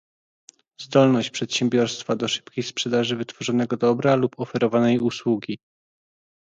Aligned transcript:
zdolność 0.81 1.29
przedsiębiorstwa 1.29 2.15
do 2.15 2.27
szybkiej 2.27 2.63
sprzedaży 2.63 3.15
wytworzonego 3.15 3.77
dobra 3.77 4.15
lub 4.15 4.39
oferowanej 4.39 4.99
usługi 4.99 5.57